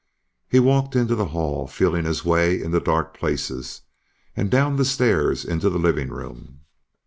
[0.49, 3.81] He walked into the hall, feeling his way in the dark places,
[4.35, 6.61] and down the stairs into the living room.